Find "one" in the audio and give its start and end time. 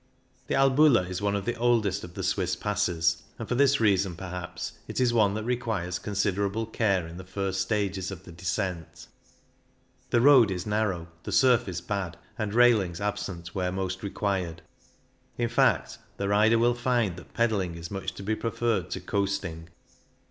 1.21-1.35, 5.13-5.35